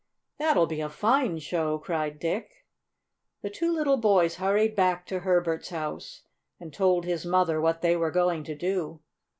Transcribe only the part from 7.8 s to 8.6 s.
they were going to